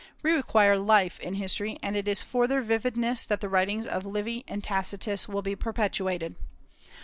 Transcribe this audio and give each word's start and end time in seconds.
We 0.23 0.31
require 0.31 0.79
life 0.79 1.19
in 1.19 1.35
history, 1.35 1.77
and 1.83 1.95
it 1.95 2.07
is 2.07 2.23
for 2.23 2.47
their 2.47 2.63
vividness 2.63 3.23
that 3.25 3.39
the 3.39 3.47
writings 3.49 3.85
of 3.85 4.03
Livy 4.03 4.43
and 4.47 4.63
Tacitus 4.63 5.27
will 5.27 5.43
be 5.43 5.55
perpetuated. 5.55 6.33